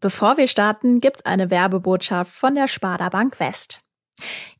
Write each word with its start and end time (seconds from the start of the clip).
Bevor 0.00 0.36
wir 0.36 0.46
starten, 0.46 1.00
gibt's 1.00 1.24
eine 1.26 1.50
Werbebotschaft 1.50 2.32
von 2.32 2.54
der 2.54 2.68
Sparda 2.68 3.08
Bank 3.08 3.40
West. 3.40 3.80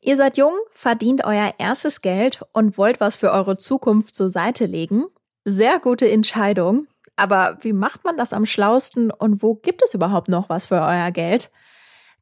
Ihr 0.01 0.17
seid 0.17 0.37
jung, 0.37 0.53
verdient 0.71 1.23
euer 1.23 1.53
erstes 1.57 2.01
Geld 2.01 2.41
und 2.53 2.77
wollt 2.77 2.99
was 2.99 3.15
für 3.15 3.31
eure 3.31 3.57
Zukunft 3.57 4.15
zur 4.15 4.31
Seite 4.31 4.65
legen? 4.65 5.05
Sehr 5.45 5.79
gute 5.79 6.09
Entscheidung. 6.09 6.87
Aber 7.15 7.57
wie 7.61 7.73
macht 7.73 8.03
man 8.03 8.17
das 8.17 8.33
am 8.33 8.45
schlausten 8.45 9.11
und 9.11 9.41
wo 9.41 9.55
gibt 9.55 9.81
es 9.83 9.93
überhaupt 9.93 10.29
noch 10.29 10.49
was 10.49 10.67
für 10.67 10.81
euer 10.81 11.11
Geld? 11.11 11.51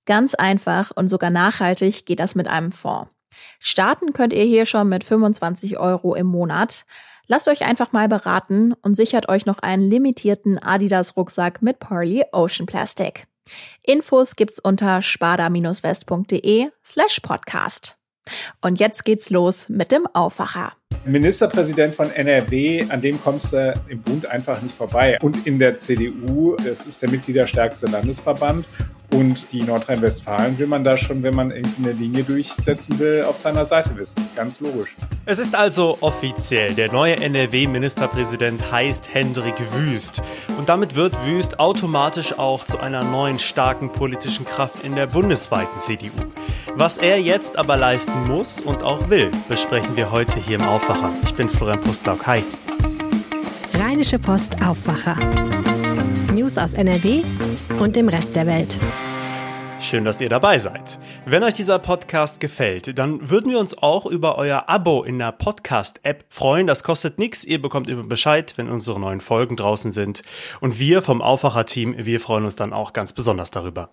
Ganz 0.05 0.33
einfach 0.35 0.91
und 0.95 1.09
sogar 1.09 1.29
nachhaltig 1.29 2.05
geht 2.05 2.19
das 2.19 2.35
mit 2.35 2.47
einem 2.47 2.71
Fonds. 2.71 3.11
Starten 3.59 4.13
könnt 4.13 4.33
ihr 4.33 4.45
hier 4.45 4.65
schon 4.65 4.89
mit 4.89 5.03
25 5.03 5.77
Euro 5.77 6.15
im 6.15 6.27
Monat. 6.27 6.85
Lasst 7.29 7.49
euch 7.49 7.65
einfach 7.65 7.91
mal 7.91 8.07
beraten 8.07 8.73
und 8.81 8.95
sichert 8.95 9.27
euch 9.27 9.45
noch 9.45 9.59
einen 9.59 9.83
limitierten 9.83 10.57
Adidas 10.57 11.17
Rucksack 11.17 11.61
mit 11.61 11.79
Pearly 11.79 12.23
Ocean 12.31 12.65
Plastic. 12.65 13.27
Infos 13.83 14.37
gibt's 14.37 14.59
unter 14.59 15.01
spada-west.de 15.01 16.69
slash 16.85 17.19
podcast. 17.21 17.97
Und 18.61 18.79
jetzt 18.79 19.03
geht's 19.03 19.29
los 19.29 19.67
mit 19.67 19.91
dem 19.91 20.07
Aufwacher. 20.13 20.73
Ministerpräsident 21.05 21.95
von 21.95 22.11
NRW, 22.11 22.85
an 22.89 23.01
dem 23.01 23.21
kommst 23.21 23.53
du 23.53 23.73
im 23.87 24.01
Bund 24.01 24.25
einfach 24.25 24.61
nicht 24.61 24.75
vorbei. 24.75 25.17
Und 25.21 25.45
in 25.47 25.59
der 25.59 25.77
CDU, 25.77 26.55
das 26.55 26.85
ist 26.85 27.01
der 27.01 27.09
mitgliederstärkste 27.09 27.87
Landesverband. 27.87 28.67
Und 29.11 29.53
die 29.53 29.63
Nordrhein-Westfalen 29.63 30.57
will 30.57 30.67
man 30.67 30.83
da 30.83 30.97
schon, 30.97 31.23
wenn 31.23 31.33
man 31.33 31.51
irgendeine 31.51 31.93
Linie 31.93 32.23
durchsetzen 32.23 32.99
will, 32.99 33.23
auf 33.23 33.37
seiner 33.37 33.65
Seite 33.65 33.95
wissen. 33.95 34.27
Ganz 34.35 34.59
logisch. 34.59 34.95
Es 35.25 35.39
ist 35.39 35.55
also 35.55 35.97
offiziell. 36.01 36.73
Der 36.73 36.91
neue 36.91 37.15
NRW-Ministerpräsident 37.17 38.69
heißt 38.71 39.13
Hendrik 39.13 39.55
Wüst. 39.73 40.21
Und 40.57 40.67
damit 40.67 40.95
wird 40.95 41.13
Wüst 41.25 41.59
automatisch 41.59 42.37
auch 42.37 42.65
zu 42.65 42.79
einer 42.79 43.03
neuen 43.03 43.39
starken 43.39 43.93
politischen 43.93 44.45
Kraft 44.45 44.83
in 44.83 44.95
der 44.95 45.07
bundesweiten 45.07 45.79
CDU. 45.79 46.11
Was 46.75 46.97
er 46.97 47.19
jetzt 47.19 47.57
aber 47.57 47.77
leisten 47.77 48.27
muss 48.27 48.59
und 48.59 48.83
auch 48.83 49.09
will, 49.09 49.31
besprechen 49.47 49.95
wir 49.95 50.11
heute 50.11 50.39
hier 50.39 50.59
im 50.59 50.67
Aufwacher. 50.67 51.13
Ich 51.23 51.33
bin 51.33 51.47
Florian 51.47 51.79
Pustlauk. 51.79 52.27
Hi. 52.27 52.43
Rheinische 53.73 54.19
Post 54.19 54.61
Aufwacher. 54.61 55.15
News 56.33 56.57
aus 56.57 56.73
NRW 56.73 57.23
und 57.79 57.95
dem 57.95 58.09
Rest 58.09 58.35
der 58.35 58.47
Welt. 58.47 58.77
Schön, 59.79 60.03
dass 60.03 60.19
ihr 60.19 60.29
dabei 60.29 60.57
seid. 60.57 60.97
Wenn 61.25 61.43
euch 61.43 61.53
dieser 61.53 61.77
Podcast 61.77 62.39
gefällt, 62.39 62.97
dann 62.97 63.29
würden 63.29 63.51
wir 63.51 63.59
uns 63.59 63.77
auch 63.77 64.07
über 64.07 64.37
euer 64.37 64.63
Abo 64.67 65.03
in 65.03 65.19
der 65.19 65.31
Podcast-App 65.31 66.25
freuen. 66.29 66.65
Das 66.65 66.83
kostet 66.83 67.19
nichts. 67.19 67.43
Ihr 67.43 67.61
bekommt 67.61 67.87
immer 67.87 68.03
Bescheid, 68.03 68.53
wenn 68.57 68.69
unsere 68.69 68.99
neuen 68.99 69.21
Folgen 69.21 69.55
draußen 69.55 69.91
sind. 69.91 70.23
Und 70.61 70.79
wir 70.79 71.03
vom 71.03 71.21
Aufwacher-Team, 71.21 71.95
wir 71.97 72.19
freuen 72.19 72.45
uns 72.45 72.55
dann 72.55 72.73
auch 72.73 72.91
ganz 72.91 73.13
besonders 73.13 73.51
darüber. 73.51 73.91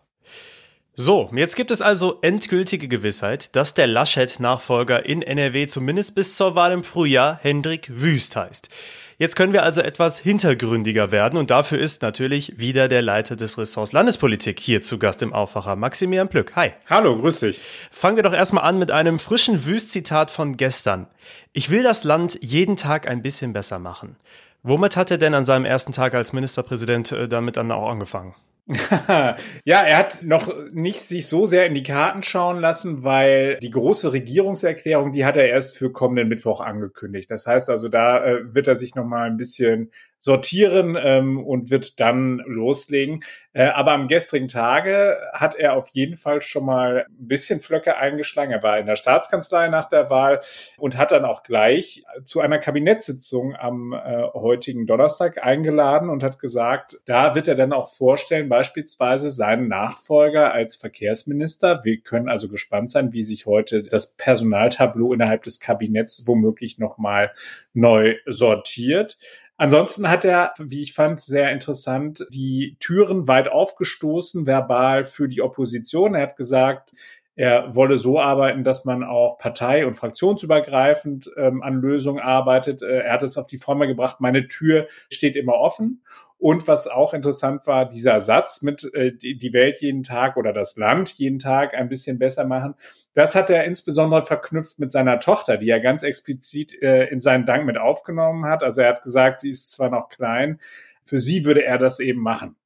So, 0.94 1.28
jetzt 1.34 1.56
gibt 1.56 1.70
es 1.70 1.82
also 1.82 2.18
endgültige 2.22 2.88
Gewissheit, 2.88 3.54
dass 3.56 3.74
der 3.74 3.88
Laschet-Nachfolger 3.88 5.04
in 5.04 5.22
NRW 5.22 5.66
zumindest 5.66 6.14
bis 6.14 6.36
zur 6.36 6.54
Wahl 6.54 6.72
im 6.72 6.84
Frühjahr 6.84 7.38
Hendrik 7.42 7.88
Wüst 7.90 8.36
heißt. 8.36 8.68
Jetzt 9.16 9.36
können 9.36 9.52
wir 9.52 9.62
also 9.62 9.80
etwas 9.80 10.18
hintergründiger 10.18 11.12
werden 11.12 11.38
und 11.38 11.50
dafür 11.50 11.78
ist 11.78 12.02
natürlich 12.02 12.58
wieder 12.58 12.88
der 12.88 13.00
Leiter 13.00 13.36
des 13.36 13.56
Ressorts 13.58 13.92
Landespolitik 13.92 14.58
hier 14.58 14.80
zu 14.80 14.98
Gast 14.98 15.22
im 15.22 15.32
Aufwacher, 15.32 15.76
Maximilian 15.76 16.28
Plück. 16.28 16.56
Hi. 16.56 16.72
Hallo, 16.90 17.16
grüß 17.20 17.40
dich. 17.40 17.60
Fangen 17.92 18.16
wir 18.16 18.24
doch 18.24 18.34
erstmal 18.34 18.64
an 18.64 18.78
mit 18.78 18.90
einem 18.90 19.20
frischen 19.20 19.66
Wüst-Zitat 19.66 20.32
von 20.32 20.56
gestern. 20.56 21.06
Ich 21.52 21.70
will 21.70 21.84
das 21.84 22.02
Land 22.02 22.38
jeden 22.42 22.76
Tag 22.76 23.06
ein 23.06 23.22
bisschen 23.22 23.52
besser 23.52 23.78
machen. 23.78 24.16
Womit 24.64 24.96
hat 24.96 25.12
er 25.12 25.18
denn 25.18 25.34
an 25.34 25.44
seinem 25.44 25.64
ersten 25.64 25.92
Tag 25.92 26.14
als 26.14 26.32
Ministerpräsident 26.32 27.12
äh, 27.12 27.28
damit 27.28 27.56
dann 27.56 27.70
auch 27.70 27.88
angefangen? 27.88 28.34
Ja, 28.66 29.36
er 29.82 29.98
hat 29.98 30.22
noch 30.22 30.50
nicht 30.72 31.00
sich 31.00 31.26
so 31.26 31.44
sehr 31.44 31.66
in 31.66 31.74
die 31.74 31.82
Karten 31.82 32.22
schauen 32.22 32.60
lassen, 32.60 33.04
weil 33.04 33.58
die 33.58 33.70
große 33.70 34.12
Regierungserklärung, 34.14 35.12
die 35.12 35.26
hat 35.26 35.36
er 35.36 35.48
erst 35.48 35.76
für 35.76 35.92
kommenden 35.92 36.28
Mittwoch 36.28 36.60
angekündigt. 36.60 37.30
Das 37.30 37.46
heißt 37.46 37.68
also, 37.68 37.88
da 37.88 38.24
äh, 38.24 38.54
wird 38.54 38.66
er 38.66 38.76
sich 38.76 38.94
noch 38.94 39.04
mal 39.04 39.26
ein 39.26 39.36
bisschen 39.36 39.90
sortieren 40.18 40.96
ähm, 40.98 41.44
und 41.44 41.70
wird 41.70 42.00
dann 42.00 42.42
loslegen. 42.46 43.20
Äh, 43.52 43.66
aber 43.66 43.92
am 43.92 44.08
gestrigen 44.08 44.48
Tage 44.48 45.18
hat 45.32 45.54
er 45.54 45.74
auf 45.74 45.88
jeden 45.92 46.16
Fall 46.16 46.40
schon 46.40 46.64
mal 46.64 47.06
ein 47.08 47.28
bisschen 47.28 47.60
Flöcke 47.60 47.96
eingeschlagen. 47.96 48.50
Er 48.50 48.62
war 48.62 48.78
in 48.78 48.86
der 48.86 48.96
Staatskanzlei 48.96 49.68
nach 49.68 49.88
der 49.88 50.10
Wahl 50.10 50.40
und 50.78 50.96
hat 50.96 51.12
dann 51.12 51.24
auch 51.24 51.42
gleich 51.42 52.04
zu 52.24 52.40
einer 52.40 52.58
Kabinettssitzung 52.58 53.54
am 53.54 53.92
äh, 53.92 54.22
heutigen 54.34 54.86
Donnerstag 54.86 55.44
eingeladen 55.44 56.08
und 56.08 56.22
hat 56.22 56.38
gesagt, 56.38 56.98
da 57.04 57.34
wird 57.34 57.46
er 57.46 57.54
dann 57.54 57.72
auch 57.72 57.92
vorstellen, 57.92 58.48
beispielsweise 58.48 59.30
seinen 59.30 59.68
Nachfolger 59.68 60.52
als 60.52 60.74
Verkehrsminister. 60.74 61.82
Wir 61.84 62.00
können 62.00 62.28
also 62.28 62.48
gespannt 62.48 62.90
sein, 62.90 63.12
wie 63.12 63.22
sich 63.22 63.46
heute 63.46 63.82
das 63.82 64.16
Personaltableau 64.16 65.12
innerhalb 65.12 65.42
des 65.42 65.60
Kabinetts 65.60 66.26
womöglich 66.26 66.78
nochmal 66.78 67.32
neu 67.72 68.16
sortiert. 68.26 69.18
Ansonsten 69.56 70.08
hat 70.08 70.24
er, 70.24 70.52
wie 70.58 70.82
ich 70.82 70.94
fand, 70.94 71.20
sehr 71.20 71.52
interessant 71.52 72.26
die 72.30 72.76
Türen 72.80 73.28
weit 73.28 73.48
aufgestoßen, 73.48 74.46
verbal 74.46 75.04
für 75.04 75.28
die 75.28 75.42
Opposition. 75.42 76.14
Er 76.14 76.22
hat 76.22 76.36
gesagt, 76.36 76.92
er 77.36 77.74
wolle 77.74 77.98
so 77.98 78.20
arbeiten, 78.20 78.64
dass 78.64 78.84
man 78.84 79.02
auch 79.02 79.38
partei- 79.38 79.86
und 79.86 79.94
fraktionsübergreifend 79.94 81.30
ähm, 81.36 81.62
an 81.62 81.80
Lösungen 81.80 82.22
arbeitet. 82.22 82.82
Äh, 82.82 83.00
er 83.00 83.12
hat 83.12 83.22
es 83.22 83.36
auf 83.36 83.46
die 83.46 83.58
Formel 83.58 83.88
gebracht, 83.88 84.20
meine 84.20 84.46
Tür 84.46 84.86
steht 85.10 85.36
immer 85.36 85.54
offen. 85.54 86.02
Und 86.38 86.68
was 86.68 86.86
auch 86.86 87.14
interessant 87.14 87.66
war, 87.66 87.88
dieser 87.88 88.20
Satz 88.20 88.60
mit 88.60 88.92
äh, 88.92 89.12
die 89.12 89.52
Welt 89.52 89.80
jeden 89.80 90.02
Tag 90.02 90.36
oder 90.36 90.52
das 90.52 90.76
Land 90.76 91.12
jeden 91.14 91.38
Tag 91.38 91.74
ein 91.74 91.88
bisschen 91.88 92.18
besser 92.18 92.44
machen, 92.44 92.74
das 93.14 93.34
hat 93.34 93.50
er 93.50 93.64
insbesondere 93.64 94.22
verknüpft 94.22 94.78
mit 94.78 94.90
seiner 94.90 95.20
Tochter, 95.20 95.56
die 95.56 95.70
er 95.70 95.80
ganz 95.80 96.02
explizit 96.02 96.80
äh, 96.82 97.06
in 97.06 97.20
seinen 97.20 97.46
Dank 97.46 97.64
mit 97.64 97.78
aufgenommen 97.78 98.44
hat. 98.44 98.62
Also 98.62 98.82
er 98.82 98.90
hat 98.90 99.02
gesagt, 99.02 99.40
sie 99.40 99.50
ist 99.50 99.72
zwar 99.72 99.90
noch 99.90 100.08
klein, 100.08 100.60
für 101.02 101.18
sie 101.18 101.44
würde 101.44 101.64
er 101.64 101.78
das 101.78 102.00
eben 102.00 102.20
machen. 102.20 102.56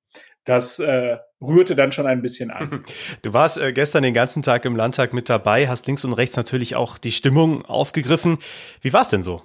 Das 0.44 0.78
äh, 0.78 1.18
rührte 1.42 1.76
dann 1.76 1.92
schon 1.92 2.06
ein 2.06 2.22
bisschen 2.22 2.50
an. 2.50 2.80
Du 3.22 3.32
warst 3.34 3.58
äh, 3.58 3.72
gestern 3.72 4.02
den 4.02 4.14
ganzen 4.14 4.42
Tag 4.42 4.64
im 4.64 4.76
Landtag 4.76 5.12
mit 5.12 5.28
dabei, 5.28 5.68
hast 5.68 5.86
links 5.86 6.04
und 6.04 6.14
rechts 6.14 6.36
natürlich 6.36 6.74
auch 6.74 6.96
die 6.96 7.12
Stimmung 7.12 7.64
aufgegriffen. 7.66 8.38
Wie 8.80 8.92
war 8.92 9.02
es 9.02 9.10
denn 9.10 9.22
so? 9.22 9.42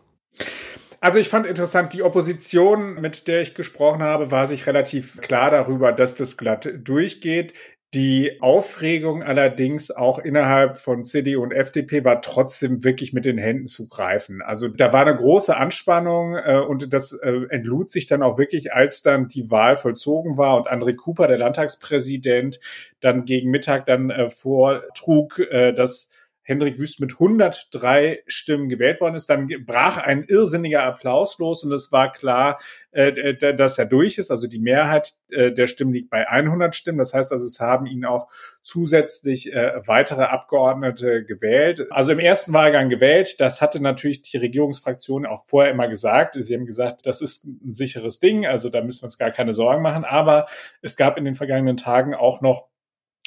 Also 1.04 1.20
ich 1.20 1.28
fand 1.28 1.46
interessant, 1.46 1.92
die 1.92 2.02
Opposition, 2.02 2.94
mit 3.02 3.28
der 3.28 3.42
ich 3.42 3.56
gesprochen 3.56 4.02
habe, 4.02 4.32
war 4.32 4.48
sich 4.48 4.68
relativ 4.68 5.20
klar 5.20 5.52
darüber, 5.52 5.92
dass 5.92 6.16
das 6.16 6.38
glatt 6.38 6.70
durchgeht. 6.78 7.54
Die 7.94 8.38
Aufregung 8.40 9.22
allerdings 9.22 9.92
auch 9.92 10.18
innerhalb 10.18 10.78
von 10.78 11.04
CDU 11.04 11.44
und 11.44 11.52
FDP 11.52 12.06
war 12.06 12.22
trotzdem 12.22 12.86
wirklich 12.86 13.12
mit 13.12 13.26
den 13.26 13.38
Händen 13.38 13.66
zu 13.66 13.90
greifen. 13.90 14.42
Also 14.42 14.70
da 14.70 14.94
war 14.94 15.02
eine 15.02 15.18
große 15.18 15.58
Anspannung 15.58 16.38
äh, 16.38 16.64
und 16.66 16.94
das 16.94 17.12
äh, 17.12 17.48
entlud 17.50 17.90
sich 17.90 18.08
dann 18.08 18.24
auch 18.24 18.38
wirklich, 18.38 18.72
als 18.72 19.02
dann 19.02 19.28
die 19.28 19.52
Wahl 19.52 19.76
vollzogen 19.76 20.38
war 20.38 20.56
und 20.56 20.70
André 20.70 20.96
Cooper, 20.96 21.28
der 21.28 21.38
Landtagspräsident, 21.38 22.62
dann 23.02 23.26
gegen 23.26 23.52
Mittag 23.52 23.88
dann 23.88 24.10
äh, 24.10 24.30
vortrug, 24.30 25.40
äh, 25.40 25.74
dass 25.74 26.12
Hendrik 26.44 26.78
Wüst 26.78 27.00
mit 27.00 27.14
103 27.14 28.24
Stimmen 28.28 28.68
gewählt 28.68 29.00
worden 29.00 29.16
ist. 29.16 29.30
Dann 29.30 29.50
brach 29.66 29.98
ein 29.98 30.24
irrsinniger 30.24 30.84
Applaus 30.84 31.40
los 31.40 31.64
und 31.64 31.72
es 31.72 31.92
war 31.92 32.12
klar, 32.12 32.60
äh, 32.92 33.34
dass 33.56 33.80
er 33.80 33.86
durch 33.86 34.18
ist. 34.18 34.30
Also 34.30 34.48
die 34.48 34.60
Mehrheit 34.60 35.14
äh, 35.32 35.52
der 35.52 35.68
Stimmen 35.68 35.94
liegt 35.94 36.10
bei 36.10 36.28
100 36.28 36.76
Stimmen. 36.76 36.98
Das 36.98 37.14
heißt 37.14 37.32
also, 37.32 37.46
es 37.46 37.60
haben 37.60 37.86
ihn 37.86 38.04
auch 38.04 38.30
zusätzlich 38.62 39.54
äh, 39.54 39.88
weitere 39.88 40.24
Abgeordnete 40.24 41.24
gewählt. 41.24 41.88
Also 41.92 42.12
im 42.12 42.20
ersten 42.20 42.54
Wahlgang 42.54 42.90
gewählt. 42.90 43.40
Das 43.40 43.62
hatte 43.62 43.82
natürlich 43.82 44.22
die 44.22 44.38
Regierungsfraktion 44.38 45.26
auch 45.26 45.46
vorher 45.46 45.72
immer 45.72 45.88
gesagt. 45.88 46.36
Sie 46.36 46.54
haben 46.54 46.66
gesagt, 46.66 47.06
das 47.06 47.22
ist 47.22 47.46
ein 47.46 47.72
sicheres 47.72 48.20
Ding. 48.20 48.46
Also 48.46 48.70
da 48.70 48.82
müssen 48.82 49.02
wir 49.02 49.06
uns 49.06 49.18
gar 49.18 49.32
keine 49.32 49.54
Sorgen 49.54 49.82
machen. 49.82 50.04
Aber 50.04 50.48
es 50.82 50.98
gab 50.98 51.18
in 51.18 51.24
den 51.24 51.36
vergangenen 51.36 51.78
Tagen 51.78 52.14
auch 52.14 52.42
noch 52.42 52.73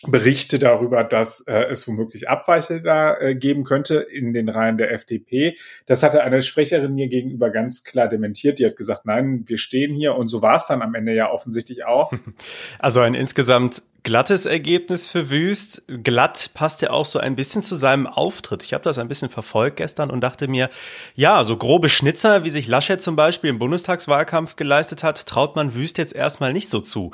Berichte 0.02 0.58
darüber, 0.58 1.04
dass 1.04 1.40
äh, 1.40 1.64
es 1.70 1.88
womöglich 1.88 2.28
Abweiche 2.28 2.82
da 2.82 3.19
äh, 3.19 3.34
geben 3.34 3.64
könnte 3.64 3.96
in 3.96 4.34
den 4.34 4.50
Reihen 4.50 4.76
der 4.76 4.93
FDP. 4.93 5.56
Das 5.87 6.02
hatte 6.02 6.22
eine 6.22 6.43
Schwächerin 6.43 6.94
mir 6.94 7.08
gegenüber 7.08 7.48
ganz 7.48 7.82
klar 7.82 8.06
dementiert. 8.06 8.58
Die 8.58 8.66
hat 8.66 8.76
gesagt, 8.76 9.06
nein, 9.06 9.44
wir 9.46 9.56
stehen 9.56 9.94
hier. 9.94 10.14
Und 10.14 10.28
so 10.28 10.43
war 10.43 10.56
es 10.56 10.66
dann 10.66 10.82
am 10.82 10.94
Ende 10.94 11.14
ja 11.14 11.31
offensichtlich 11.31 11.84
auch. 11.84 12.12
Also 12.78 13.00
ein 13.00 13.14
insgesamt 13.14 13.82
glattes 14.02 14.46
Ergebnis 14.46 15.08
für 15.08 15.31
Wüst. 15.31 15.82
Glatt 15.88 16.50
passt 16.54 16.82
ja 16.82 16.90
auch 16.90 17.06
so 17.06 17.19
ein 17.19 17.34
bisschen 17.34 17.62
zu 17.62 17.75
seinem 17.75 18.06
Auftritt. 18.06 18.62
Ich 18.62 18.75
habe 18.75 18.84
das 18.84 18.99
ein 18.99 19.08
bisschen 19.08 19.31
verfolgt 19.31 19.78
gestern 19.78 20.10
und 20.10 20.20
dachte 20.20 20.46
mir, 20.46 20.69
ja, 21.14 21.42
so 21.42 21.56
grobe 21.56 21.88
Schnitzer, 21.88 22.44
wie 22.44 22.50
sich 22.50 22.69
Laschet 22.69 23.00
zum 23.00 23.16
Beispiel 23.16 23.50
im 23.50 23.58
Bundestagswahlkampf 23.58 24.56
geleistet 24.56 25.02
hat, 25.02 25.26
traut 25.26 25.56
man 25.56 25.75
Wüst 25.75 25.99
jetzt 25.99 26.14
erstmal 26.14 26.52
nicht 26.52 26.69
so 26.69 26.81
zu. 26.81 27.12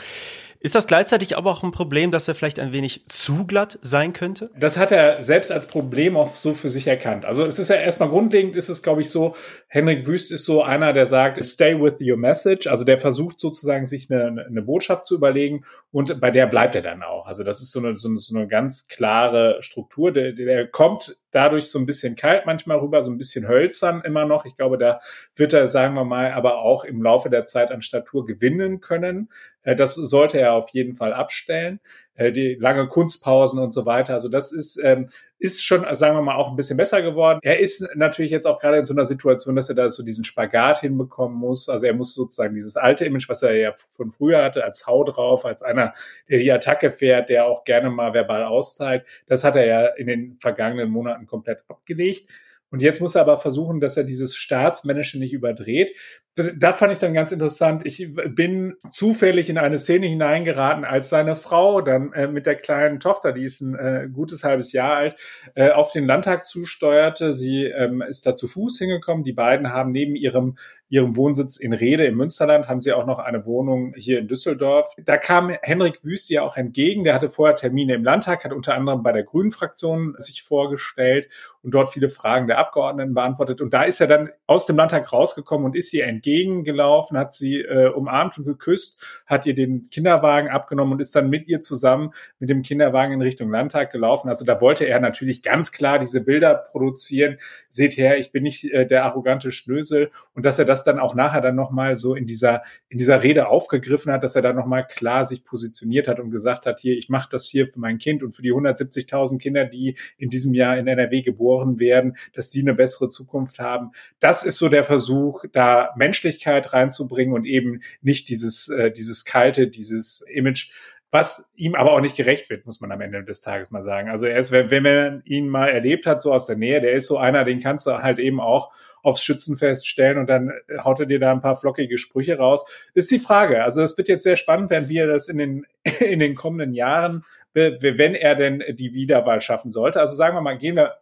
Ist 0.63 0.77
das 0.77 0.87
gleichzeitig 0.87 1.37
aber 1.37 1.51
auch 1.51 1.65
ein 1.65 1.73
Problem, 1.73 2.13
dass 2.13 2.29
er 2.29 2.37
vielleicht 2.37 2.61
ein 2.61 2.73
wenig 2.73 3.05
zu 3.09 3.47
glatt 3.47 3.79
sein 3.83 4.13
könnte? 4.13 4.51
Das 4.57 4.77
hat 4.77 4.93
er 4.93 5.21
selbst 5.21 5.51
als 5.51 5.67
Problem 5.67 6.17
auch 6.17 6.37
so 6.37 6.55
für 6.55 6.69
sich 6.69 6.87
erkannt. 6.87 7.25
Also 7.25 7.45
es 7.45 7.59
ist 7.59 7.69
ja 7.69 7.77
erstmal 7.77 8.09
grundlegend, 8.09 8.55
ist 8.55 8.69
es, 8.69 8.83
glaube 8.83 9.01
ich, 9.01 9.11
so, 9.11 9.35
Henrik 9.67 10.07
Wüst 10.07 10.31
ist 10.31 10.45
so 10.45 10.63
einer, 10.63 10.93
der 10.93 11.07
sagt, 11.07 11.43
stay 11.45 11.81
with 11.81 11.95
your 12.01 12.17
message. 12.17 12.69
Also 12.69 12.85
der 12.85 12.99
versucht 12.99 13.41
sozusagen, 13.41 13.85
sich 13.85 14.09
eine, 14.11 14.47
eine 14.47 14.63
Botschaft 14.63 15.05
zu 15.05 15.17
überlegen 15.17 15.65
und 15.91 16.21
bei 16.21 16.31
der 16.31 16.47
bleibt 16.47 16.77
er 16.77 16.83
dann 16.83 17.03
auch. 17.03 17.27
Also 17.27 17.43
das 17.43 17.61
ist 17.61 17.73
so 17.73 17.81
eine, 17.81 17.97
so 17.99 18.09
eine, 18.09 18.19
so 18.19 18.37
eine 18.37 18.47
ganz 18.47 18.87
klare 18.87 19.59
Struktur. 19.63 20.13
Der, 20.13 20.33
der 20.33 20.69
kommt 20.69 21.17
dadurch 21.33 21.71
so 21.71 21.79
ein 21.79 21.87
bisschen 21.87 22.15
kalt 22.15 22.47
manchmal 22.47 22.79
rüber, 22.79 23.03
so 23.03 23.11
ein 23.11 23.19
bisschen 23.19 23.49
hölzern 23.49 24.03
immer 24.05 24.25
noch. 24.25 24.45
Ich 24.45 24.57
glaube, 24.57 24.79
da 24.79 25.01
wird 25.35 25.53
er, 25.53 25.67
sagen 25.67 25.97
wir 25.97 26.05
mal, 26.05 26.33
aber 26.33 26.59
auch 26.59 26.85
im 26.85 27.03
Laufe 27.03 27.31
der 27.31 27.45
Zeit 27.45 27.73
an 27.73 27.83
Statur 27.83 28.25
gewinnen 28.25 28.81
können. 28.81 29.31
Äh, 29.63 29.75
das 29.75 29.95
sollte 29.95 30.39
er 30.39 30.53
auf 30.55 30.71
jeden 30.71 30.95
Fall 30.95 31.13
abstellen. 31.13 31.81
Äh, 32.23 32.33
die 32.33 32.55
lange 32.55 32.89
Kunstpausen 32.89 33.59
und 33.59 33.73
so 33.73 33.87
weiter. 33.87 34.15
Also 34.15 34.29
das 34.29 34.53
ist, 34.53 34.81
ähm, 34.83 35.09
ist 35.39 35.65
schon, 35.65 35.85
sagen 35.97 36.17
wir 36.17 36.23
mal, 36.23 36.37
auch 36.37 36.51
ein 36.51 36.57
bisschen 36.57 36.77
besser 36.77 37.03
geworden. 37.03 37.41
Er 37.43 37.59
ist 37.59 37.89
natürlich 37.97 38.31
jetzt 38.31 38.47
auch 38.47 38.61
gerade 38.61 38.79
in 38.79 38.85
so 38.85 38.95
einer 38.95 39.05
Situation, 39.05 39.57
dass 39.57 39.69
er 39.69 39.75
da 39.75 39.89
so 39.89 40.05
diesen 40.05 40.25
Spagat 40.25 40.81
hinbekommen 40.81 41.37
muss. 41.37 41.69
Also 41.69 41.87
er 41.87 41.95
muss 41.95 42.15
sozusagen 42.15 42.55
dieses 42.55 42.77
alte 42.77 43.05
Image, 43.05 43.29
was 43.29 43.43
er 43.43 43.55
ja 43.57 43.73
von 43.89 44.13
früher 44.13 44.43
hatte, 44.45 44.63
als 44.63 44.87
Hau 44.87 45.03
drauf, 45.03 45.45
als 45.45 45.63
einer, 45.63 45.95
der 46.29 46.39
die 46.39 46.53
Attacke 46.53 46.93
fährt, 46.93 47.29
der 47.29 47.47
auch 47.47 47.65
gerne 47.65 47.91
mal 47.91 48.15
verbal 48.15 48.45
austeilt, 48.45 49.05
das 49.27 49.43
hat 49.43 49.57
er 49.57 49.67
ja 49.67 49.87
in 49.87 50.07
den 50.07 50.37
vergangenen 50.39 50.91
Monaten 50.91 51.27
komplett 51.27 51.65
abgelegt. 51.69 52.29
Und 52.73 52.81
jetzt 52.81 53.03
muss 53.03 53.15
er 53.15 53.21
aber 53.21 53.37
versuchen, 53.37 53.81
dass 53.81 53.99
er 53.99 54.05
dieses 54.05 54.35
Staatsmännische 54.35 55.19
nicht 55.19 55.35
überdreht. 55.35 55.95
Da 56.35 56.73
fand 56.73 56.95
ich 56.95 56.99
dann 56.99 57.13
ganz 57.13 57.31
interessant. 57.31 57.85
Ich 57.85 58.09
bin 58.15 58.77
zufällig 58.91 59.51
in 59.51 59.59
eine 59.59 59.79
Szene 59.79 60.07
hineingeraten, 60.07 60.87
als 60.87 61.11
seine 61.11 61.37
Frau 61.37 61.83
dann 61.83 62.15
äh, 62.15 62.27
mit 62.27 62.47
der 62.47 62.55
kleinen 62.55 62.99
Tochter, 62.99 63.33
die 63.33 63.45
ist 63.45 63.61
ein 63.61 63.75
äh, 63.75 64.09
gutes 64.11 64.43
halbes 64.43 64.73
Jahr 64.73 64.97
alt, 64.97 65.17
äh, 65.55 65.71
auf 65.71 65.93
den 65.93 66.07
Landtag 66.07 66.47
zusteuerte. 66.47 67.35
Sie 67.35 67.65
ähm, 67.65 68.01
ist 68.01 68.27
da 68.27 68.35
zu 68.35 68.49
Fuß 68.49 68.79
hingekommen. 68.79 69.23
Die 69.23 69.35
beiden 69.35 69.75
haben 69.75 69.93
neben 69.93 70.17
ihrem 70.17 70.57
ihrem 70.93 71.17
Wohnsitz 71.17 71.57
in 71.57 71.73
Rede 71.73 72.05
im 72.05 72.19
Münsterland 72.19 72.69
haben 72.69 72.83
sie 72.83 72.93
auch 72.93 73.07
noch 73.07 73.19
eine 73.19 73.47
Wohnung 73.47 73.95
hier 73.97 74.19
in 74.19 74.29
Düsseldorf. 74.29 74.95
Da 75.03 75.17
kam 75.17 75.49
Henrik 75.63 76.05
Wüst 76.05 76.29
ja 76.29 76.43
auch 76.43 76.59
entgegen. 76.59 77.05
Der 77.05 77.15
hatte 77.15 77.31
vorher 77.31 77.57
Termine 77.57 77.95
im 77.95 78.05
Landtag, 78.05 78.45
hat 78.45 78.53
unter 78.53 78.75
anderem 78.75 79.03
bei 79.03 79.11
der 79.11 79.23
Grünen 79.23 79.53
Fraktion 79.53 80.15
sich 80.19 80.43
vorgestellt 80.43 81.31
und 81.63 81.73
dort 81.73 81.89
viele 81.89 82.11
Fragen 82.11 82.47
der 82.47 82.59
Abgeordneten 82.59 83.15
beantwortet. 83.15 83.63
Und 83.63 83.73
da 83.73 83.85
ist 83.85 84.03
er 84.03 84.07
dann 84.07 84.29
aus 84.47 84.67
dem 84.67 84.77
Landtag 84.77 85.11
rausgekommen 85.11 85.65
und 85.65 85.77
ist 85.77 85.95
ihr 85.95 86.05
entgegengelaufen, 86.05 87.17
hat 87.17 87.33
sie 87.33 87.61
äh, 87.61 87.89
umarmt 87.89 88.37
und 88.37 88.45
geküsst, 88.45 89.03
hat 89.25 89.47
ihr 89.47 89.55
den 89.55 89.89
Kinderwagen 89.89 90.51
abgenommen 90.51 90.93
und 90.93 91.01
ist 91.01 91.17
dann 91.17 91.31
mit 91.31 91.49
ihr 91.49 91.63
zusammen 91.63 92.11
mit 92.39 92.51
dem 92.51 92.61
Kinderwagen 92.61 93.15
in 93.15 93.23
Richtung 93.23 93.51
Landtag 93.51 93.93
gelaufen. 93.93 94.29
Also 94.29 94.45
da 94.45 94.61
wollte 94.61 94.85
er 94.85 95.01
natürlich 95.01 95.43
ganz 95.43 95.73
klar 95.73 95.99
diese 95.99 96.23
Bilder 96.23 96.55
produzieren. 96.55 97.39
Seht 97.71 97.97
her, 97.97 98.19
ich 98.19 98.31
bin 98.31 98.43
nicht 98.43 98.65
äh, 98.65 98.87
der 98.87 99.07
arrogante 99.07 99.53
Schnösel 99.53 100.11
und 100.35 100.45
dass 100.45 100.59
er 100.59 100.67
das 100.67 100.82
dann 100.85 100.99
auch 100.99 101.15
nachher 101.15 101.41
dann 101.41 101.55
nochmal 101.55 101.97
so 101.97 102.15
in 102.15 102.27
dieser, 102.27 102.63
in 102.89 102.99
dieser 102.99 103.23
Rede 103.23 103.49
aufgegriffen 103.49 104.13
hat, 104.13 104.25
dass 104.25 104.37
er 104.37 104.43
dann 104.43 104.57
nochmal 104.57 104.87
klar 104.87 105.25
sich 105.25 105.45
positioniert 105.45 106.09
hat 106.09 106.21
und 106.21 106.31
gesagt 106.31 106.67
hat, 106.67 106.81
hier, 106.81 106.97
ich 106.97 107.09
mache 107.09 107.29
das 107.31 107.47
hier 107.47 107.67
für 107.67 107.81
mein 107.81 107.99
Kind 107.99 108.23
und 108.23 108.33
für 108.33 108.43
die 108.43 108.53
170.000 108.53 109.39
Kinder, 109.39 109.65
die 109.65 109.97
in 110.17 110.31
diesem 110.31 110.55
Jahr 110.55 110.77
in 110.79 110.87
NRW 110.87 111.23
geboren 111.23 111.81
werden, 111.81 112.17
dass 112.33 112.49
die 112.49 112.61
eine 112.61 112.75
bessere 112.75 113.09
Zukunft 113.09 113.59
haben. 113.59 113.91
Das 114.21 114.45
ist 114.45 114.59
so 114.59 114.69
der 114.69 114.85
Versuch, 114.85 115.45
da 115.53 115.91
Menschlichkeit 115.97 116.73
reinzubringen 116.73 117.35
und 117.35 117.47
eben 117.47 117.81
nicht 118.01 118.29
dieses, 118.29 118.69
äh, 118.69 118.91
dieses 118.91 119.25
kalte, 119.25 119.69
dieses 119.69 120.23
Image, 120.23 120.71
was 121.13 121.53
ihm 121.55 121.75
aber 121.75 121.93
auch 121.93 122.01
nicht 122.01 122.17
gerecht 122.17 122.49
wird, 122.49 122.65
muss 122.65 122.81
man 122.81 122.91
am 122.91 123.03
Ende 123.03 123.23
des 123.23 123.43
Tages 123.43 123.71
mal 123.71 123.83
sagen. 123.83 124.09
Also 124.09 124.25
er 124.25 124.39
ist, 124.39 124.51
wenn 124.51 124.83
man 124.83 125.23
ihn 125.27 125.47
mal 125.47 125.69
erlebt 125.69 126.07
hat, 126.07 126.23
so 126.23 126.33
aus 126.33 126.47
der 126.47 126.57
Nähe, 126.57 126.81
der 126.81 126.95
ist 126.95 127.07
so 127.07 127.19
einer, 127.19 127.45
den 127.45 127.61
kannst 127.61 127.87
du 127.87 127.99
halt 128.03 128.19
eben 128.19 128.41
auch 128.41 128.73
aufs 129.03 129.23
Schützenfest 129.23 129.87
stellen 129.87 130.17
und 130.17 130.31
dann 130.31 130.53
haut 130.83 131.01
er 131.01 131.07
dir 131.07 131.19
da 131.19 131.31
ein 131.31 131.43
paar 131.43 131.57
flockige 131.57 131.99
Sprüche 131.99 132.39
raus. 132.39 132.65
Ist 132.95 133.11
die 133.11 133.19
Frage. 133.19 133.63
Also 133.63 133.83
es 133.83 133.99
wird 133.99 134.09
jetzt 134.09 134.23
sehr 134.23 134.37
spannend 134.37 134.71
werden, 134.71 134.89
wie 134.89 134.97
er 134.97 135.07
das 135.07 135.29
in 135.29 135.37
den, 135.37 135.67
in 136.01 136.19
den 136.19 136.35
kommenden 136.35 136.73
Jahren, 136.73 137.25
wenn 137.53 138.15
er 138.15 138.35
denn 138.35 138.65
die 138.71 138.95
Wiederwahl 138.95 139.43
schaffen 139.43 139.71
sollte. 139.71 140.01
Also 140.01 140.15
sagen 140.15 140.35
wir 140.35 140.41
mal, 140.41 140.57
gehen 140.57 140.77
wir 140.77 140.97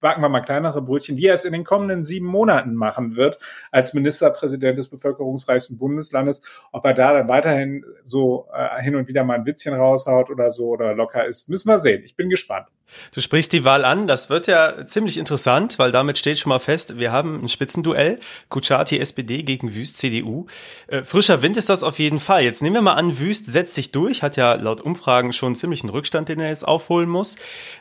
backen 0.00 0.22
wir 0.22 0.28
mal 0.28 0.40
kleinere 0.40 0.82
Brötchen, 0.82 1.16
wie 1.16 1.26
er 1.26 1.34
es 1.34 1.44
in 1.44 1.52
den 1.52 1.64
kommenden 1.64 2.04
sieben 2.04 2.26
Monaten 2.26 2.74
machen 2.74 3.16
wird 3.16 3.38
als 3.70 3.94
Ministerpräsident 3.94 4.78
des 4.78 4.88
bevölkerungsreichsten 4.88 5.78
Bundeslandes. 5.78 6.42
Ob 6.72 6.84
er 6.84 6.94
da 6.94 7.12
dann 7.12 7.28
weiterhin 7.28 7.84
so 8.02 8.48
äh, 8.52 8.82
hin 8.82 8.96
und 8.96 9.08
wieder 9.08 9.24
mal 9.24 9.34
ein 9.34 9.46
Witzchen 9.46 9.74
raushaut 9.74 10.30
oder 10.30 10.50
so 10.50 10.68
oder 10.68 10.94
locker 10.94 11.26
ist, 11.26 11.48
müssen 11.48 11.68
wir 11.68 11.78
sehen. 11.78 12.04
Ich 12.04 12.16
bin 12.16 12.28
gespannt. 12.28 12.68
Du 13.14 13.20
sprichst 13.20 13.52
die 13.52 13.64
Wahl 13.64 13.84
an. 13.84 14.06
Das 14.06 14.30
wird 14.30 14.46
ja 14.46 14.86
ziemlich 14.86 15.18
interessant, 15.18 15.78
weil 15.78 15.92
damit 15.92 16.18
steht 16.18 16.38
schon 16.38 16.50
mal 16.50 16.58
fest, 16.58 16.98
wir 16.98 17.12
haben 17.12 17.42
ein 17.42 17.48
Spitzenduell. 17.48 18.18
Kuchati 18.48 18.98
SPD 18.98 19.42
gegen 19.42 19.74
Wüst 19.74 19.96
CDU. 19.96 20.46
Äh, 20.86 21.02
frischer 21.02 21.42
Wind 21.42 21.56
ist 21.56 21.68
das 21.68 21.82
auf 21.82 21.98
jeden 21.98 22.20
Fall. 22.20 22.42
Jetzt 22.42 22.62
nehmen 22.62 22.76
wir 22.76 22.82
mal 22.82 22.94
an, 22.94 23.18
Wüst 23.18 23.46
setzt 23.46 23.74
sich 23.74 23.92
durch, 23.92 24.22
hat 24.22 24.36
ja 24.36 24.54
laut 24.54 24.80
Umfragen 24.80 25.32
schon 25.32 25.54
ziemlich 25.54 25.82
einen 25.82 25.90
Rückstand, 25.90 26.28
den 26.28 26.40
er 26.40 26.48
jetzt 26.48 26.66
aufholen 26.66 27.08
muss. 27.08 27.36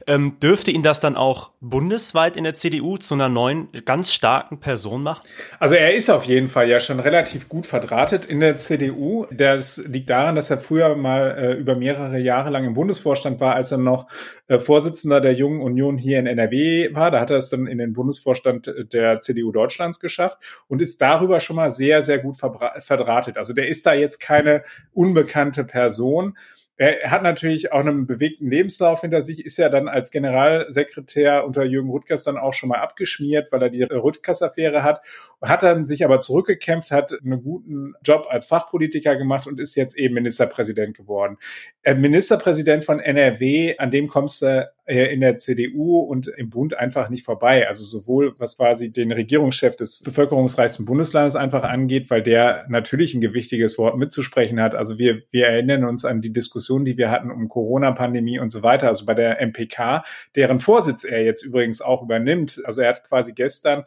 Ähm, 0.07 0.38
dürfte 0.42 0.72
ihn 0.72 0.84
das 0.84 1.00
dann 1.00 1.16
auch 1.16 1.51
bundesweit 1.62 2.38
in 2.38 2.44
der 2.44 2.54
CDU 2.54 2.98
zu 2.98 3.13
einer 3.13 3.30
neuen, 3.30 3.69
ganz 3.86 4.13
starken 4.13 4.60
Person 4.60 5.04
machen? 5.04 5.28
Also 5.60 5.75
er 5.75 5.94
ist 5.94 6.10
auf 6.10 6.25
jeden 6.25 6.48
Fall 6.48 6.69
ja 6.69 6.80
schon 6.80 7.00
relativ 7.00 7.50
gut 7.50 7.66
verdrahtet 7.66 8.25
in 8.25 8.40
der 8.40 8.58
CDU. 8.58 9.25
Das 9.31 9.78
liegt 9.78 10.10
daran, 10.10 10.36
dass 10.36 10.50
er 10.50 10.58
früher 10.58 10.96
mal 10.96 11.36
äh, 11.38 11.54
über 11.54 11.75
mehrere 11.75 12.19
Jahre 12.19 12.50
lang 12.50 12.66
im 12.66 12.74
Bundesvorstand 12.74 13.40
war, 13.40 13.56
als 13.56 13.72
er 13.72 13.78
noch 13.78 14.08
äh, 14.48 14.60
Vorsitz 14.60 14.95
Vorsitzender 14.96 15.20
der 15.20 15.34
Jungen 15.34 15.62
Union 15.62 15.98
hier 15.98 16.20
in 16.20 16.26
NRW 16.26 16.94
war. 16.94 17.12
Da 17.12 17.20
hat 17.20 17.30
er 17.30 17.38
es 17.38 17.50
dann 17.50 17.68
in 17.68 17.80
den 17.80 17.92
Bundesvorstand 17.92 18.74
der 18.94 19.20
CDU 19.20 19.52
Deutschlands 19.52 20.00
geschafft 20.00 20.38
und 20.70 20.82
ist 20.82 21.02
darüber 21.02 21.42
schon 21.42 21.58
mal 21.58 21.70
sehr, 21.70 22.02
sehr 22.02 22.20
gut 22.20 22.38
verdrahtet. 22.38 23.38
Also 23.38 23.54
der 23.54 23.68
ist 23.68 23.86
da 23.86 23.94
jetzt 23.94 24.20
keine 24.20 24.64
unbekannte 24.94 25.66
Person. 25.66 26.38
Er 26.78 27.10
hat 27.10 27.24
natürlich 27.24 27.72
auch 27.72 27.80
einen 27.80 28.06
bewegten 28.06 28.50
Lebenslauf 28.50 29.02
hinter 29.02 29.22
sich, 29.22 29.46
ist 29.46 29.58
ja 29.58 29.70
dann 29.70 29.88
als 29.88 30.12
Generalsekretär 30.12 31.46
unter 31.46 31.64
Jürgen 31.64 31.90
Rüttgers 31.90 32.26
dann 32.26 32.38
auch 32.38 32.54
schon 32.54 32.68
mal 32.68 32.80
abgeschmiert, 32.80 33.52
weil 33.54 33.64
er 33.64 33.70
die 33.70 33.84
Rüttgers-Affäre 33.84 34.84
hat, 34.84 35.02
hat 35.42 35.64
dann 35.64 35.86
sich 35.86 36.04
aber 36.04 36.20
zurückgekämpft, 36.20 36.92
hat 36.92 37.14
einen 37.14 37.42
guten 37.44 37.94
Job 38.04 38.28
als 38.30 38.46
Fachpolitiker 38.46 39.16
gemacht 39.16 39.48
und 39.48 39.62
ist 39.62 39.76
jetzt 39.76 39.98
eben 39.98 40.16
Ministerpräsident 40.16 40.98
geworden. 40.98 41.38
Äh, 41.82 41.96
Ministerpräsident 41.96 42.84
von 42.84 43.00
NRW, 43.00 43.78
an 43.78 43.92
dem 43.92 44.08
kommst 44.08 44.42
du 44.42 44.70
in 44.88 45.22
der 45.22 45.40
CDU 45.40 46.00
und 46.00 46.28
im 46.28 46.52
Bund 46.52 46.78
einfach 46.78 47.10
nicht 47.10 47.26
vorbei. 47.26 47.68
Also 47.68 47.84
sowohl 47.84 48.34
was 48.38 48.58
quasi 48.58 48.92
den 48.92 49.12
Regierungschef 49.12 49.76
des 49.76 50.04
bevölkerungsreichsten 50.04 50.86
Bundeslandes 50.86 51.36
einfach 51.36 51.64
angeht, 51.64 52.12
weil 52.12 52.22
der 52.22 52.66
natürlich 52.70 53.16
ein 53.16 53.22
gewichtiges 53.22 53.80
Wort 53.80 53.98
mitzusprechen 53.98 54.62
hat. 54.62 54.76
Also 54.76 55.00
wir, 55.00 55.24
wir 55.32 55.48
erinnern 55.48 55.86
uns 55.86 56.06
an 56.06 56.22
die 56.22 56.32
Diskussion, 56.32 56.86
die 56.86 56.98
wir 56.98 57.10
hatten 57.10 57.32
um 57.32 57.50
Corona-Pandemie 57.50 58.38
und 58.38 58.52
so 58.52 58.62
weiter. 58.62 58.88
Also 58.88 59.06
bei 59.08 59.16
der 59.16 59.42
MPK, 59.42 60.04
deren 60.36 60.60
Vorsitz 60.60 61.04
er 61.04 61.24
jetzt 61.24 61.44
übrigens 61.44 61.82
auch 61.82 62.04
übernimmt. 62.04 62.62
Also 62.65 62.82
er 62.82 62.89
hat 62.89 63.04
quasi 63.04 63.34
gestern 63.34 63.86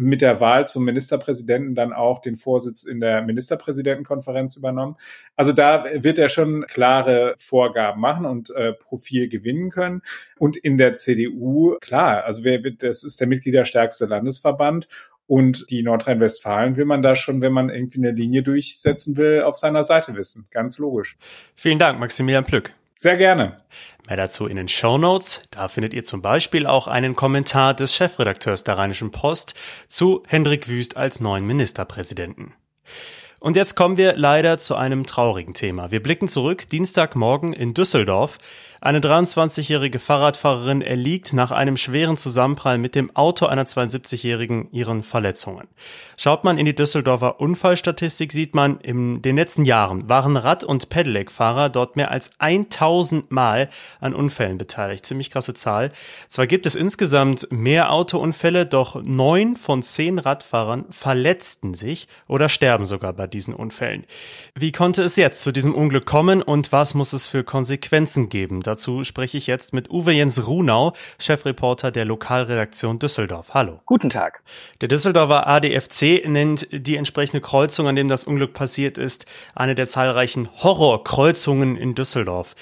mit 0.00 0.22
der 0.22 0.40
Wahl 0.40 0.66
zum 0.66 0.84
Ministerpräsidenten 0.84 1.74
dann 1.74 1.92
auch 1.92 2.20
den 2.20 2.36
Vorsitz 2.36 2.84
in 2.84 3.00
der 3.00 3.20
Ministerpräsidentenkonferenz 3.20 4.56
übernommen. 4.56 4.96
Also 5.36 5.52
da 5.52 5.84
wird 5.94 6.18
er 6.18 6.30
schon 6.30 6.64
klare 6.66 7.34
Vorgaben 7.38 8.00
machen 8.00 8.24
und 8.24 8.50
äh, 8.50 8.72
Profil 8.72 9.28
gewinnen 9.28 9.70
können. 9.70 10.00
Und 10.38 10.56
in 10.56 10.78
der 10.78 10.94
CDU, 10.94 11.76
klar, 11.80 12.24
also 12.24 12.44
wer, 12.44 12.58
das 12.58 13.04
ist 13.04 13.20
der 13.20 13.26
mitgliederstärkste 13.26 14.06
Landesverband 14.06 14.88
und 15.26 15.70
die 15.70 15.82
Nordrhein-Westfalen 15.82 16.76
will 16.76 16.86
man 16.86 17.02
da 17.02 17.14
schon, 17.14 17.42
wenn 17.42 17.52
man 17.52 17.68
irgendwie 17.68 17.98
eine 17.98 18.12
Linie 18.12 18.42
durchsetzen 18.42 19.18
will, 19.18 19.42
auf 19.42 19.58
seiner 19.58 19.84
Seite 19.84 20.14
wissen. 20.14 20.46
Ganz 20.50 20.78
logisch. 20.78 21.18
Vielen 21.54 21.78
Dank, 21.78 22.00
Maximilian 22.00 22.44
Plück. 22.44 22.74
Sehr 23.02 23.16
gerne. 23.16 23.62
Mehr 24.06 24.18
dazu 24.18 24.46
in 24.46 24.56
den 24.56 24.68
Show 24.68 24.98
Notes. 24.98 25.40
Da 25.50 25.68
findet 25.68 25.94
ihr 25.94 26.04
zum 26.04 26.20
Beispiel 26.20 26.66
auch 26.66 26.86
einen 26.86 27.16
Kommentar 27.16 27.72
des 27.72 27.94
Chefredakteurs 27.96 28.62
der 28.62 28.76
Rheinischen 28.76 29.10
Post 29.10 29.54
zu 29.88 30.22
Hendrik 30.26 30.68
Wüst 30.68 30.98
als 30.98 31.18
neuen 31.18 31.46
Ministerpräsidenten. 31.46 32.52
Und 33.40 33.56
jetzt 33.56 33.74
kommen 33.74 33.96
wir 33.96 34.18
leider 34.18 34.58
zu 34.58 34.76
einem 34.76 35.06
traurigen 35.06 35.54
Thema. 35.54 35.90
Wir 35.90 36.02
blicken 36.02 36.28
zurück 36.28 36.68
Dienstagmorgen 36.68 37.54
in 37.54 37.72
Düsseldorf. 37.72 38.36
Eine 38.82 39.00
23-jährige 39.00 39.98
Fahrradfahrerin 39.98 40.80
erliegt 40.80 41.34
nach 41.34 41.50
einem 41.50 41.76
schweren 41.76 42.16
Zusammenprall 42.16 42.78
mit 42.78 42.94
dem 42.94 43.14
Auto 43.14 43.44
einer 43.44 43.64
72-jährigen 43.64 44.68
ihren 44.72 45.02
Verletzungen. 45.02 45.68
Schaut 46.16 46.44
man 46.44 46.56
in 46.56 46.64
die 46.64 46.74
Düsseldorfer 46.74 47.40
Unfallstatistik, 47.40 48.32
sieht 48.32 48.54
man, 48.54 48.80
in 48.80 49.20
den 49.20 49.36
letzten 49.36 49.66
Jahren 49.66 50.08
waren 50.08 50.38
Rad- 50.38 50.64
und 50.64 50.88
Pedelec-Fahrer 50.88 51.68
dort 51.68 51.96
mehr 51.96 52.10
als 52.10 52.30
1000 52.38 53.30
Mal 53.30 53.68
an 54.00 54.14
Unfällen 54.14 54.56
beteiligt. 54.56 55.04
Ziemlich 55.04 55.30
krasse 55.30 55.52
Zahl. 55.52 55.92
Zwar 56.28 56.46
gibt 56.46 56.64
es 56.64 56.74
insgesamt 56.74 57.48
mehr 57.50 57.92
Autounfälle, 57.92 58.64
doch 58.64 59.02
neun 59.02 59.56
von 59.56 59.82
zehn 59.82 60.18
Radfahrern 60.18 60.86
verletzten 60.88 61.74
sich 61.74 62.08
oder 62.28 62.48
sterben 62.48 62.86
sogar 62.86 63.12
bei 63.12 63.26
diesen 63.30 63.54
Unfällen. 63.54 64.04
Wie 64.54 64.72
konnte 64.72 65.02
es 65.02 65.16
jetzt 65.16 65.42
zu 65.42 65.52
diesem 65.52 65.74
Unglück 65.74 66.04
kommen 66.04 66.42
und 66.42 66.72
was 66.72 66.94
muss 66.94 67.12
es 67.12 67.26
für 67.26 67.44
Konsequenzen 67.44 68.28
geben? 68.28 68.62
Dazu 68.62 69.04
spreche 69.04 69.38
ich 69.38 69.46
jetzt 69.46 69.72
mit 69.72 69.90
Uwe 69.90 70.12
Jens 70.12 70.46
Runau, 70.46 70.92
Chefreporter 71.18 71.90
der 71.90 72.04
Lokalredaktion 72.04 72.98
Düsseldorf. 72.98 73.54
Hallo. 73.54 73.80
Guten 73.86 74.10
Tag. 74.10 74.42
Der 74.80 74.88
Düsseldorfer 74.88 75.46
ADFC 75.46 76.26
nennt 76.26 76.66
die 76.70 76.96
entsprechende 76.96 77.40
Kreuzung, 77.40 77.88
an 77.88 77.96
dem 77.96 78.08
das 78.08 78.24
Unglück 78.24 78.52
passiert 78.52 78.98
ist, 78.98 79.26
eine 79.54 79.74
der 79.74 79.86
zahlreichen 79.86 80.48
Horrorkreuzungen 80.62 81.76
in 81.76 81.94
Düsseldorf. 81.94 82.54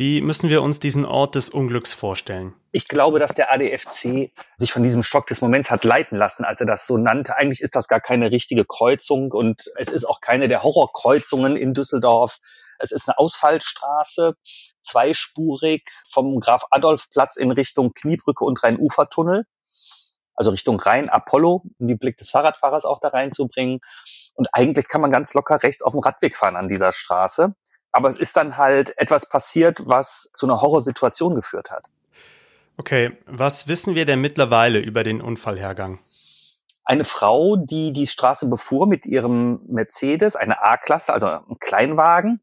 Wie 0.00 0.22
müssen 0.22 0.48
wir 0.48 0.62
uns 0.62 0.80
diesen 0.80 1.04
Ort 1.04 1.34
des 1.34 1.50
Unglücks 1.50 1.92
vorstellen? 1.92 2.54
Ich 2.72 2.88
glaube, 2.88 3.18
dass 3.18 3.34
der 3.34 3.52
ADFC 3.52 4.32
sich 4.56 4.72
von 4.72 4.82
diesem 4.82 5.02
Schock 5.02 5.26
des 5.26 5.42
Moments 5.42 5.70
hat 5.70 5.84
leiten 5.84 6.16
lassen, 6.16 6.42
als 6.42 6.58
er 6.58 6.66
das 6.66 6.86
so 6.86 6.96
nannte. 6.96 7.36
Eigentlich 7.36 7.60
ist 7.60 7.76
das 7.76 7.86
gar 7.86 8.00
keine 8.00 8.30
richtige 8.30 8.64
Kreuzung 8.64 9.30
und 9.30 9.70
es 9.76 9.92
ist 9.92 10.06
auch 10.06 10.22
keine 10.22 10.48
der 10.48 10.62
Horrorkreuzungen 10.62 11.54
in 11.54 11.74
Düsseldorf. 11.74 12.38
Es 12.78 12.92
ist 12.92 13.10
eine 13.10 13.18
Ausfallstraße, 13.18 14.36
zweispurig 14.80 15.82
vom 16.08 16.40
Graf 16.40 16.64
Adolf 16.70 17.10
Platz 17.10 17.36
in 17.36 17.50
Richtung 17.50 17.92
Kniebrücke 17.92 18.42
und 18.42 18.62
Rhein-Ufer-Tunnel. 18.62 19.44
Also 20.34 20.50
Richtung 20.50 20.80
Rhein-Apollo, 20.80 21.64
um 21.78 21.88
den 21.88 21.98
Blick 21.98 22.16
des 22.16 22.30
Fahrradfahrers 22.30 22.86
auch 22.86 23.00
da 23.00 23.08
reinzubringen. 23.08 23.80
Und 24.32 24.48
eigentlich 24.54 24.88
kann 24.88 25.02
man 25.02 25.10
ganz 25.10 25.34
locker 25.34 25.62
rechts 25.62 25.82
auf 25.82 25.92
dem 25.92 26.00
Radweg 26.00 26.38
fahren 26.38 26.56
an 26.56 26.70
dieser 26.70 26.92
Straße. 26.92 27.54
Aber 27.92 28.08
es 28.08 28.16
ist 28.16 28.36
dann 28.36 28.56
halt 28.56 28.96
etwas 28.98 29.28
passiert, 29.28 29.82
was 29.86 30.30
zu 30.34 30.46
einer 30.46 30.60
Horrorsituation 30.60 31.34
geführt 31.34 31.70
hat. 31.70 31.84
Okay, 32.76 33.18
was 33.26 33.68
wissen 33.68 33.94
wir 33.94 34.06
denn 34.06 34.20
mittlerweile 34.20 34.78
über 34.78 35.04
den 35.04 35.20
Unfallhergang? 35.20 35.98
Eine 36.84 37.04
Frau, 37.04 37.56
die 37.56 37.92
die 37.92 38.06
Straße 38.06 38.48
befuhr 38.48 38.86
mit 38.86 39.06
ihrem 39.06 39.60
Mercedes, 39.68 40.34
eine 40.34 40.62
A-Klasse, 40.62 41.12
also 41.12 41.26
ein 41.26 41.58
Kleinwagen, 41.60 42.40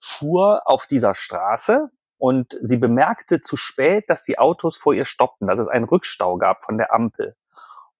fuhr 0.00 0.62
auf 0.64 0.86
dieser 0.86 1.14
Straße 1.14 1.90
und 2.18 2.58
sie 2.60 2.76
bemerkte 2.76 3.40
zu 3.40 3.56
spät, 3.56 4.10
dass 4.10 4.24
die 4.24 4.38
Autos 4.38 4.76
vor 4.76 4.94
ihr 4.94 5.04
stoppten, 5.04 5.46
dass 5.46 5.58
es 5.58 5.68
einen 5.68 5.84
Rückstau 5.84 6.36
gab 6.36 6.62
von 6.64 6.76
der 6.76 6.92
Ampel. 6.92 7.36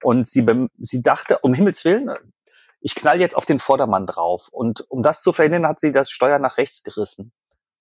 Und 0.02 0.28
sie, 0.28 0.44
sie 0.78 1.00
dachte, 1.00 1.38
um 1.38 1.54
Himmels 1.54 1.84
Willen, 1.84 2.10
ich 2.82 2.94
knall 2.94 3.20
jetzt 3.20 3.36
auf 3.36 3.46
den 3.46 3.58
Vordermann 3.58 4.06
drauf. 4.06 4.48
Und 4.50 4.84
um 4.90 5.02
das 5.02 5.22
zu 5.22 5.32
verhindern, 5.32 5.66
hat 5.66 5.80
sie 5.80 5.92
das 5.92 6.10
Steuer 6.10 6.38
nach 6.38 6.58
rechts 6.58 6.82
gerissen 6.82 7.32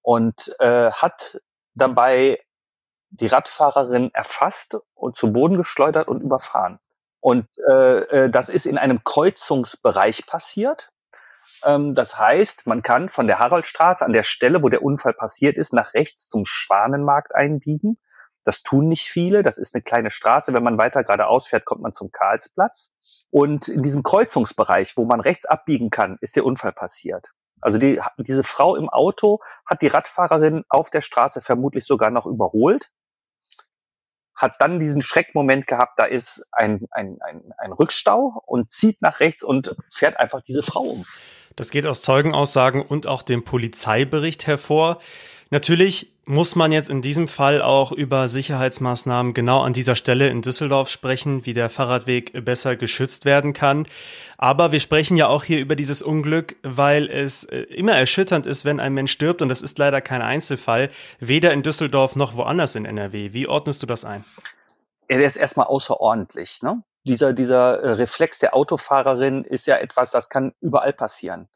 und 0.02 0.56
äh, 0.60 0.92
hat 0.92 1.42
dabei 1.74 2.40
die 3.10 3.28
Radfahrerin 3.28 4.12
erfasst 4.14 4.78
und 4.94 5.18
zu 5.18 5.34
Boden 5.34 5.58
geschleudert 5.58 6.08
und 6.08 6.22
überfahren. 6.22 6.80
Und 7.20 7.48
äh, 7.70 8.00
äh, 8.00 8.30
das 8.30 8.50
ist 8.50 8.66
in 8.66 8.78
einem 8.78 9.04
Kreuzungsbereich 9.04 10.26
passiert. 10.26 10.92
Ähm, 11.64 11.94
das 11.94 12.18
heißt, 12.18 12.68
man 12.68 12.82
kann 12.82 13.10
von 13.10 13.28
der 13.28 13.40
Haraldstraße 13.40 14.06
an 14.06 14.14
der 14.14 14.24
Stelle, 14.24 14.64
wo 14.64 14.70
der 14.70 14.84
Unfall 14.84 15.14
passiert 15.14 15.58
ist, 15.58 15.74
nach 15.74 15.94
rechts 15.94 16.28
zum 16.28 16.46
Schwanenmarkt 16.46 17.36
einbiegen. 17.36 18.00
Das 18.44 18.64
tun 18.64 18.88
nicht 18.88 19.10
viele. 19.10 19.44
Das 19.44 19.58
ist 19.58 19.76
eine 19.76 19.84
kleine 19.84 20.12
Straße. 20.12 20.54
Wenn 20.54 20.64
man 20.64 20.78
weiter 20.78 21.04
geradeaus 21.04 21.48
fährt, 21.48 21.66
kommt 21.66 21.82
man 21.82 21.94
zum 21.94 22.12
Karlsplatz. 22.12 22.92
Und 23.30 23.68
in 23.68 23.82
diesem 23.82 24.04
Kreuzungsbereich, 24.04 24.98
wo 24.98 25.06
man 25.06 25.22
rechts 25.22 25.46
abbiegen 25.46 25.90
kann, 25.90 26.18
ist 26.22 26.36
der 26.36 26.46
Unfall 26.46 26.74
passiert. 26.74 27.32
Also 27.62 27.78
die, 27.78 28.02
diese 28.18 28.44
Frau 28.44 28.76
im 28.76 28.90
Auto 28.90 29.40
hat 29.66 29.82
die 29.82 29.88
Radfahrerin 29.88 30.64
auf 30.68 30.90
der 30.90 31.02
Straße 31.02 31.42
vermutlich 31.42 31.86
sogar 31.86 32.10
noch 32.10 32.26
überholt, 32.26 32.90
hat 34.36 34.56
dann 34.60 34.80
diesen 34.80 35.04
Schreckmoment 35.04 35.68
gehabt, 35.68 36.00
da 36.00 36.06
ist 36.06 36.48
ein, 36.52 36.88
ein, 36.90 37.20
ein, 37.22 37.54
ein 37.60 37.72
Rückstau 37.72 38.42
und 38.48 38.72
zieht 38.72 39.04
nach 39.04 39.20
rechts 39.20 39.44
und 39.44 39.76
fährt 39.94 40.18
einfach 40.18 40.42
diese 40.42 40.64
Frau 40.64 40.82
um. 40.82 41.06
Das 41.56 41.70
geht 41.70 41.86
aus 41.86 42.02
Zeugenaussagen 42.02 42.82
und 42.82 43.06
auch 43.06 43.22
dem 43.22 43.44
Polizeibericht 43.44 44.48
hervor. 44.48 45.00
Natürlich 45.54 46.16
muss 46.24 46.56
man 46.56 46.72
jetzt 46.72 46.90
in 46.90 47.02
diesem 47.02 47.28
Fall 47.28 47.62
auch 47.62 47.92
über 47.92 48.30
Sicherheitsmaßnahmen 48.30 49.34
genau 49.34 49.62
an 49.62 49.74
dieser 49.74 49.98
Stelle 49.98 50.30
in 50.30 50.42
Düsseldorf 50.42 50.90
sprechen, 50.90 51.46
wie 51.46 51.54
der 51.54 51.70
Fahrradweg 51.70 52.46
besser 52.46 52.78
geschützt 52.78 53.26
werden 53.26 53.52
kann. 53.52 53.86
Aber 54.38 54.72
wir 54.72 54.80
sprechen 54.80 55.18
ja 55.18 55.28
auch 55.28 55.44
hier 55.44 55.60
über 55.60 55.76
dieses 55.76 56.02
Unglück, 56.02 56.56
weil 56.64 57.10
es 57.10 57.44
äh, 57.44 57.64
immer 57.64 57.92
erschütternd 57.92 58.46
ist, 58.46 58.64
wenn 58.64 58.80
ein 58.80 58.94
Mensch 58.94 59.12
stirbt. 59.12 59.42
Und 59.42 59.50
das 59.50 59.62
ist 59.62 59.78
leider 59.78 60.00
kein 60.00 60.22
Einzelfall, 60.22 60.90
weder 61.20 61.52
in 61.52 61.64
Düsseldorf 61.64 62.16
noch 62.16 62.38
woanders 62.38 62.76
in 62.76 62.86
NRW. 62.86 63.34
Wie 63.34 63.48
ordnest 63.50 63.84
du 63.84 63.88
das 63.88 64.06
ein? 64.06 64.24
Er 65.10 65.22
ist 65.22 65.36
erstmal 65.36 65.66
außerordentlich. 65.66 66.62
Ne? 66.62 66.82
Dieser, 67.04 67.34
dieser 67.34 67.74
äh, 67.74 67.92
Reflex 67.92 68.40
der 68.40 68.56
Autofahrerin 68.56 69.44
ist 69.44 69.68
ja 69.68 69.76
etwas, 69.76 70.12
das 70.12 70.30
kann 70.30 70.54
überall 70.62 70.94
passieren 70.94 71.50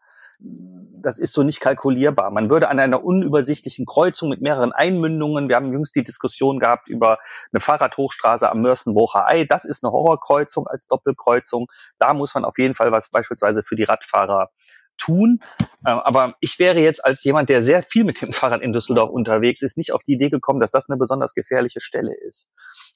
das 1.06 1.20
ist 1.20 1.34
so 1.34 1.44
nicht 1.44 1.60
kalkulierbar. 1.60 2.32
Man 2.32 2.50
würde 2.50 2.68
an 2.68 2.80
einer 2.80 3.04
unübersichtlichen 3.04 3.86
Kreuzung 3.86 4.30
mit 4.30 4.42
mehreren 4.42 4.72
Einmündungen, 4.72 5.50
wir 5.50 5.56
haben 5.56 5.72
jüngst 5.72 5.96
die 5.96 6.04
Diskussion 6.04 6.60
gehabt 6.60 6.88
über 6.88 7.20
eine 7.54 7.60
Fahrradhochstraße 7.60 8.50
am 8.50 8.62
Mörsenbrucher 8.62 9.28
Ei, 9.28 9.46
das 9.46 9.66
ist 9.66 9.84
eine 9.84 9.92
Horrorkreuzung 9.92 10.68
als 10.68 10.88
Doppelkreuzung. 10.88 11.68
Da 12.00 12.14
muss 12.14 12.34
man 12.34 12.44
auf 12.44 12.58
jeden 12.58 12.74
Fall 12.74 12.92
was 12.92 13.10
beispielsweise 13.10 13.64
für 13.64 13.76
die 13.76 13.84
Radfahrer 13.84 14.50
tun. 14.98 15.40
Ähm, 15.60 16.00
aber 16.00 16.34
ich 16.40 16.58
wäre 16.58 16.80
jetzt 16.80 17.04
als 17.04 17.24
jemand, 17.24 17.50
der 17.50 17.62
sehr 17.62 17.84
viel 17.84 18.04
mit 18.04 18.22
dem 18.22 18.32
Fahrrad 18.32 18.62
in 18.62 18.74
Düsseldorf 18.74 19.12
unterwegs 19.12 19.62
ist, 19.62 19.78
nicht 19.78 19.92
auf 19.92 20.02
die 20.04 20.14
Idee 20.14 20.30
gekommen, 20.30 20.60
dass 20.60 20.72
das 20.72 20.90
eine 20.90 20.98
besonders 20.98 21.34
gefährliche 21.34 21.82
Stelle 21.82 22.16
ist. 22.28 22.52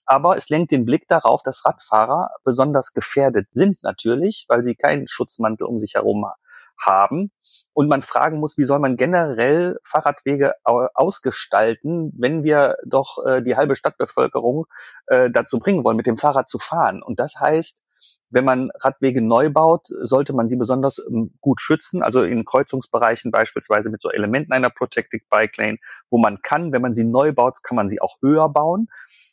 Aber 0.06 0.36
es 0.36 0.50
lenkt 0.50 0.72
den 0.72 0.86
Blick 0.86 1.08
darauf, 1.08 1.44
dass 1.44 1.66
Radfahrer 1.66 2.30
besonders 2.44 2.94
gefährdet 2.94 3.48
sind 3.52 3.84
natürlich, 3.84 4.46
weil 4.48 4.64
sie 4.64 4.76
keinen 4.76 5.08
Schutzmantel 5.08 5.68
um 5.68 5.80
sich 5.80 5.96
herum 5.96 6.26
haben 6.80 7.32
und 7.74 7.88
man 7.88 8.02
fragen 8.02 8.40
muss, 8.40 8.58
wie 8.58 8.64
soll 8.64 8.80
man 8.80 8.96
generell 8.96 9.78
Fahrradwege 9.84 10.54
ausgestalten, 10.64 12.14
wenn 12.18 12.44
wir 12.44 12.76
doch 12.86 13.24
äh, 13.26 13.42
die 13.42 13.56
halbe 13.56 13.76
Stadtbevölkerung 13.76 14.66
äh, 15.08 15.30
dazu 15.30 15.60
bringen 15.60 15.84
wollen, 15.84 15.98
mit 15.98 16.08
dem 16.08 16.18
Fahrrad 16.18 16.50
zu 16.50 16.60
fahren. 16.60 17.02
Und 17.02 17.20
das 17.20 17.36
heißt, 17.40 17.86
wenn 18.30 18.46
man 18.46 18.70
Radwege 18.80 19.22
neu 19.22 19.50
baut, 19.50 19.88
sollte 19.88 20.34
man 20.34 20.48
sie 20.48 20.56
besonders 20.56 21.00
ähm, 21.10 21.34
gut 21.42 21.60
schützen, 21.62 22.04
also 22.04 22.24
in 22.24 22.46
Kreuzungsbereichen 22.46 23.32
beispielsweise 23.32 23.90
mit 23.90 24.02
so 24.02 24.10
Elementen 24.10 24.54
einer 24.54 24.70
Protected 24.70 25.24
Bike 25.30 25.58
Lane, 25.58 25.78
wo 26.10 26.18
man 26.18 26.42
kann, 26.42 26.72
wenn 26.72 26.82
man 26.82 26.94
sie 26.94 27.06
neu 27.06 27.34
baut, 27.34 27.64
kann 27.64 27.76
man 27.76 27.90
sie 27.90 28.02
auch 28.02 28.18
höher 28.22 28.50
bauen. 28.50 28.88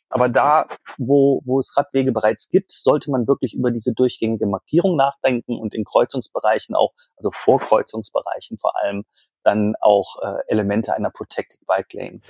Aber 0.09 0.29
da, 0.29 0.67
wo, 0.99 1.43
wo 1.45 1.59
es 1.59 1.77
Radwege 1.77 2.13
bereits 2.13 2.49
gibt, 2.49 2.73
sollte 2.73 3.11
man 3.11 3.27
wirklich 3.27 3.55
über 3.55 3.71
diese 3.71 3.93
durchgängige 3.93 4.47
Markierung 4.47 4.97
nachdenken 4.97 5.59
und 5.59 5.75
in 5.75 5.85
Kreuzungsbereichen 5.85 6.75
auch, 6.75 6.93
also 7.17 7.31
Vorkreuzungsbereichen 7.33 8.59
vor 8.59 8.73
allem, 8.83 9.05
dann 9.43 9.75
auch 9.81 10.17
äh, 10.23 10.39
Elemente 10.49 10.95
einer 10.95 11.11
Protected 11.11 11.61
Bike 11.67 11.93
Lane. 11.93 12.21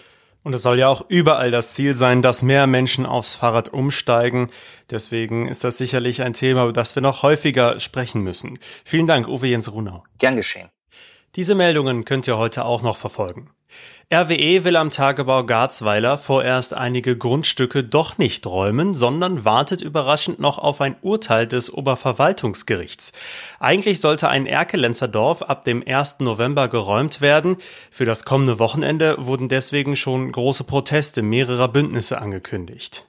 Und 0.42 0.54
es 0.54 0.62
soll 0.62 0.78
ja 0.78 0.88
auch 0.88 1.04
überall 1.09 1.50
das 1.50 1.73
Ziel 1.73 1.95
sein, 1.95 2.23
dass 2.23 2.45
mehr 2.45 2.68
Menschen 2.68 3.04
aufs 3.04 3.35
Fahrrad 3.35 3.73
umsteigen. 3.73 4.52
Deswegen 4.90 5.49
ist 5.49 5.64
das 5.64 5.76
sicherlich 5.76 6.23
ein 6.23 6.35
Thema, 6.35 6.62
über 6.62 6.73
das 6.73 6.95
wir 6.95 7.02
noch 7.02 7.25
häufiger 7.25 7.80
sprechen 7.80 8.21
müssen. 8.21 8.59
Vielen 8.85 9.09
Dank, 9.09 9.26
Uwe 9.26 9.49
Jens 9.49 9.73
Runau. 9.73 10.04
Gern 10.18 10.37
geschehen. 10.37 10.68
Diese 11.35 11.56
Meldungen 11.56 12.04
könnt 12.04 12.28
ihr 12.28 12.38
heute 12.38 12.64
auch 12.64 12.80
noch 12.80 12.97
verfolgen. 12.97 13.50
RWE 14.09 14.62
will 14.62 14.76
am 14.76 14.92
Tagebau 14.92 15.42
Garzweiler 15.42 16.16
vorerst 16.16 16.75
einige 16.75 17.16
Grundstücke 17.18 17.83
doch 17.83 18.18
nicht 18.18 18.47
räumen, 18.47 18.95
sondern 18.95 19.45
wartet 19.45 19.83
überraschend 19.83 20.38
noch 20.38 20.59
auf 20.59 20.80
ein 20.80 20.95
Urteil 21.02 21.49
des 21.49 21.75
Oberverwaltungsgerichts. 21.75 23.11
Eigentlich 23.59 24.00
sollte 24.00 24.28
ein 24.28 24.47
Erkelenzer 24.47 25.09
Dorf 25.09 25.42
ab 25.42 25.64
dem 25.64 25.83
1. 25.85 26.21
November 26.21 26.68
geräumt 26.68 27.21
werden. 27.21 27.56
Für 27.90 28.04
das 28.04 28.25
kommende 28.25 28.61
Wochenende 28.61 29.16
wurden 29.18 29.49
deswegen 29.49 29.97
schon 29.97 30.30
große 30.30 30.62
Proteste 30.62 31.23
mehrerer 31.23 31.66
Bündnisse 31.66 32.21
angekündigt. 32.21 33.05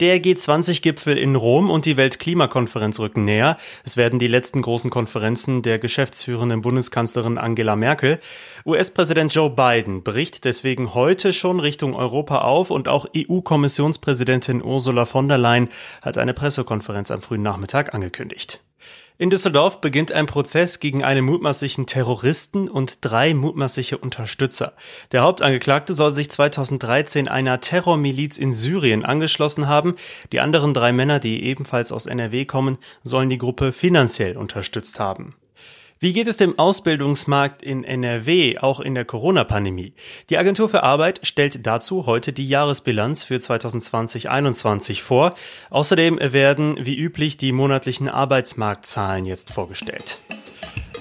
Der 0.00 0.22
G20-Gipfel 0.22 1.18
in 1.18 1.34
Rom 1.34 1.70
und 1.70 1.84
die 1.84 1.96
Weltklimakonferenz 1.96 3.00
rücken 3.00 3.24
näher. 3.24 3.56
Es 3.84 3.96
werden 3.96 4.20
die 4.20 4.28
letzten 4.28 4.62
großen 4.62 4.92
Konferenzen 4.92 5.62
der 5.62 5.80
geschäftsführenden 5.80 6.60
Bundeskanzlerin 6.60 7.36
Angela 7.36 7.74
Merkel. 7.74 8.20
US-Präsident 8.64 9.34
Joe 9.34 9.50
Biden 9.50 10.04
bricht 10.04 10.44
deswegen 10.44 10.94
heute 10.94 11.32
schon 11.32 11.58
Richtung 11.58 11.96
Europa 11.96 12.42
auf 12.42 12.70
und 12.70 12.86
auch 12.86 13.06
EU-Kommissionspräsidentin 13.16 14.62
Ursula 14.62 15.04
von 15.04 15.26
der 15.26 15.38
Leyen 15.38 15.68
hat 16.00 16.16
eine 16.16 16.32
Pressekonferenz 16.32 17.10
am 17.10 17.20
frühen 17.20 17.42
Nachmittag 17.42 17.92
angekündigt. 17.92 18.60
In 19.20 19.30
Düsseldorf 19.30 19.80
beginnt 19.80 20.12
ein 20.12 20.26
Prozess 20.26 20.78
gegen 20.78 21.02
einen 21.02 21.24
mutmaßlichen 21.24 21.86
Terroristen 21.86 22.68
und 22.68 22.98
drei 23.00 23.34
mutmaßliche 23.34 23.98
Unterstützer. 23.98 24.74
Der 25.10 25.22
Hauptangeklagte 25.22 25.92
soll 25.92 26.12
sich 26.12 26.30
2013 26.30 27.26
einer 27.26 27.58
Terrormiliz 27.58 28.38
in 28.38 28.52
Syrien 28.52 29.04
angeschlossen 29.04 29.66
haben. 29.66 29.96
Die 30.30 30.38
anderen 30.38 30.72
drei 30.72 30.92
Männer, 30.92 31.18
die 31.18 31.42
ebenfalls 31.42 31.90
aus 31.90 32.06
NRW 32.06 32.44
kommen, 32.44 32.78
sollen 33.02 33.28
die 33.28 33.38
Gruppe 33.38 33.72
finanziell 33.72 34.36
unterstützt 34.36 35.00
haben. 35.00 35.34
Wie 36.00 36.12
geht 36.12 36.28
es 36.28 36.36
dem 36.36 36.56
Ausbildungsmarkt 36.56 37.60
in 37.60 37.82
NRW, 37.82 38.58
auch 38.58 38.78
in 38.78 38.94
der 38.94 39.04
Corona-Pandemie? 39.04 39.94
Die 40.30 40.38
Agentur 40.38 40.68
für 40.68 40.84
Arbeit 40.84 41.18
stellt 41.24 41.66
dazu 41.66 42.06
heute 42.06 42.32
die 42.32 42.48
Jahresbilanz 42.48 43.24
für 43.24 43.34
2020-21 43.34 45.02
vor. 45.02 45.34
Außerdem 45.70 46.20
werden, 46.20 46.78
wie 46.80 46.96
üblich, 46.96 47.36
die 47.36 47.50
monatlichen 47.50 48.08
Arbeitsmarktzahlen 48.08 49.24
jetzt 49.24 49.50
vorgestellt. 49.50 50.20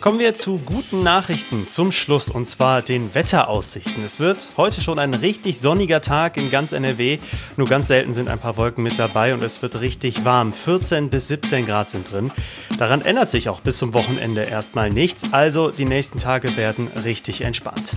Kommen 0.08 0.20
wir 0.20 0.34
zu 0.34 0.58
guten 0.60 1.04
Nachrichten 1.04 1.68
zum 1.68 1.92
Schluss 1.92 2.30
und 2.30 2.46
zwar 2.46 2.82
den 2.82 3.14
Wetteraussichten. 3.14 4.06
Es 4.06 4.22
wird 4.22 4.48
heute 4.56 4.80
schon 4.80 5.00
ein 5.00 5.14
richtig 5.14 5.60
sonniger 5.60 6.00
Tag 6.00 6.38
in 6.38 6.50
ganz 6.50 6.72
NRW. 6.72 7.20
Nur 7.58 7.68
ganz 7.68 7.90
selten 7.90 8.14
sind 8.14 8.30
ein 8.30 8.40
paar 8.40 8.56
Wolken 8.56 8.86
mit 8.86 8.98
dabei 8.98 9.34
und 9.34 9.44
es 9.44 9.62
wird 9.62 9.82
richtig 9.82 10.24
warm. 10.24 10.54
14 10.54 11.10
bis 11.10 11.28
17 11.28 11.66
Grad 11.66 11.90
sind 11.90 12.10
drin. 12.10 12.32
Daran 12.80 13.02
ändert 13.02 13.30
sich 13.30 13.50
auch 13.50 13.60
bis 13.60 13.80
zum 13.80 13.94
Wochenende 13.94 14.44
erstmal 14.44 14.92
nichts. 14.92 15.24
Also 15.34 15.72
die 15.72 15.84
nächsten 15.84 16.20
Tage 16.20 16.56
werden 16.56 16.88
richtig 17.04 17.42
entspannt. 17.42 17.92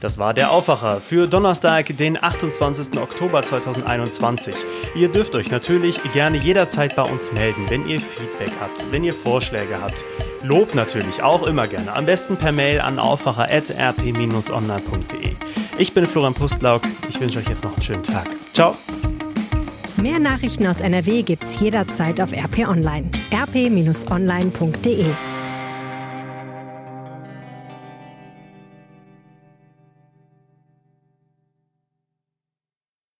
Das 0.00 0.18
war 0.18 0.34
der 0.34 0.50
Aufwacher 0.50 1.00
für 1.00 1.28
Donnerstag, 1.28 1.96
den 1.96 2.20
28. 2.20 2.98
Oktober 3.00 3.44
2021. 3.44 4.52
Ihr 4.96 5.10
dürft 5.10 5.36
euch 5.36 5.52
natürlich 5.52 6.02
gerne 6.12 6.38
jederzeit 6.38 6.96
bei 6.96 7.02
uns 7.02 7.32
melden, 7.32 7.66
wenn 7.68 7.86
ihr 7.86 8.00
Feedback 8.00 8.50
habt, 8.60 8.84
wenn 8.90 9.04
ihr 9.04 9.14
Vorschläge 9.14 9.80
habt. 9.80 10.04
Lob 10.46 10.74
natürlich 10.74 11.22
auch 11.22 11.46
immer 11.46 11.66
gerne. 11.66 11.96
Am 11.96 12.04
besten 12.06 12.36
per 12.36 12.52
Mail 12.52 12.80
an 12.80 13.00
aufwacher.rp-online.de. 13.00 15.34
Ich 15.78 15.92
bin 15.92 16.06
Florian 16.06 16.34
Pustlauk. 16.34 16.82
Ich 17.08 17.20
wünsche 17.20 17.40
euch 17.40 17.48
jetzt 17.48 17.64
noch 17.64 17.72
einen 17.72 17.82
schönen 17.82 18.04
Tag. 18.04 18.28
Ciao. 18.52 18.76
Mehr 19.96 20.20
Nachrichten 20.20 20.66
aus 20.66 20.80
NRW 20.80 21.22
gibt's 21.22 21.58
jederzeit 21.58 22.20
auf 22.20 22.32
RP 22.32 22.68
Online. 22.68 23.10
rp-online.de 23.32 25.06